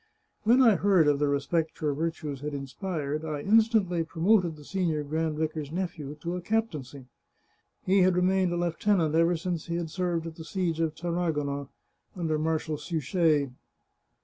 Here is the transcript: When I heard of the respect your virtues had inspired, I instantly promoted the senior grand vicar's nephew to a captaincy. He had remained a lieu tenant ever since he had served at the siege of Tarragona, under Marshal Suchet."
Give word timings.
When 0.45 0.63
I 0.63 0.77
heard 0.77 1.07
of 1.07 1.19
the 1.19 1.27
respect 1.27 1.79
your 1.79 1.93
virtues 1.93 2.41
had 2.41 2.55
inspired, 2.55 3.23
I 3.23 3.41
instantly 3.41 4.03
promoted 4.03 4.55
the 4.55 4.63
senior 4.65 5.03
grand 5.03 5.37
vicar's 5.37 5.71
nephew 5.71 6.15
to 6.21 6.35
a 6.35 6.41
captaincy. 6.41 7.05
He 7.85 7.99
had 8.01 8.15
remained 8.15 8.51
a 8.51 8.57
lieu 8.57 8.73
tenant 8.79 9.13
ever 9.13 9.37
since 9.37 9.67
he 9.67 9.75
had 9.75 9.91
served 9.91 10.25
at 10.25 10.37
the 10.37 10.43
siege 10.43 10.79
of 10.79 10.95
Tarragona, 10.95 11.67
under 12.15 12.39
Marshal 12.39 12.79
Suchet." 12.79 13.51